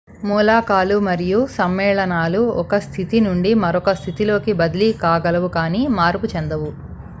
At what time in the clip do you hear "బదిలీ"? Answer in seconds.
4.59-4.89